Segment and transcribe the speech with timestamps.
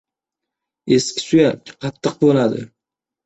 [0.95, 2.65] •Eski suyak qattiq bo‘ladi.